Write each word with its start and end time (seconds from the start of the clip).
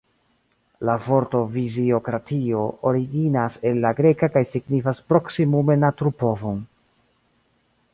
La 0.87 0.95
vorto 1.07 1.41
fiziokratio 1.57 2.63
originas 2.93 3.61
el 3.73 3.79
la 3.87 3.93
greka 4.03 4.33
kaj 4.39 4.47
signifas 4.57 5.07
proksimume 5.13 5.81
naturpovon. 5.87 6.63